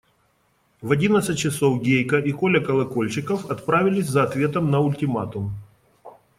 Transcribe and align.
В 0.81 0.89
одиннадцать 0.91 1.37
часов 1.37 1.79
Гейка 1.79 2.17
и 2.17 2.31
Коля 2.31 2.59
Колокольчиков 2.59 3.45
отправились 3.51 4.09
за 4.09 4.23
ответом 4.23 4.71
на 4.71 4.79
ультиматум. 4.79 5.53